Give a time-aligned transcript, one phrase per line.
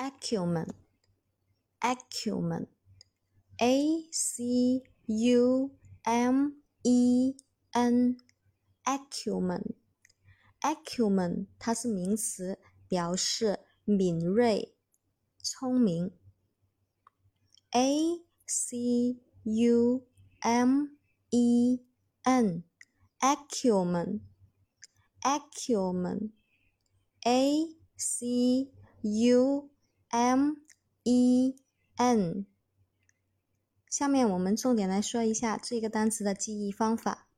[0.00, 0.68] acumen
[1.80, 2.66] acumen
[3.56, 3.78] a
[4.10, 5.70] c u
[6.16, 7.36] m e
[7.74, 8.16] n
[8.84, 9.62] acumen
[10.62, 12.58] acumen 它是名词，
[12.88, 14.74] 表示敏锐、
[15.42, 16.10] 聪明。
[17.72, 18.78] a c
[19.42, 20.06] u
[20.46, 20.88] m
[21.30, 21.80] e
[22.24, 22.62] n
[23.20, 24.20] acumen
[25.22, 26.30] acumen
[27.20, 27.64] a
[27.96, 28.66] c
[29.02, 29.69] u
[30.12, 30.56] M
[31.04, 31.54] E
[31.94, 32.44] N，
[33.88, 37.28] 下面我们重点来说一下这个单词的记忆方法。